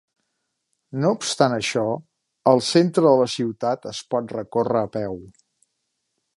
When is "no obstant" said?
1.03-1.55